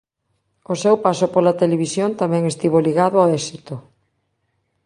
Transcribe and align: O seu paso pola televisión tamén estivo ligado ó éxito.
O 0.71 0.75
seu 0.83 0.95
paso 1.05 1.25
pola 1.33 1.57
televisión 1.61 2.09
tamén 2.21 2.43
estivo 2.51 2.77
ligado 2.87 3.15
ó 3.23 3.25
éxito. 3.39 3.75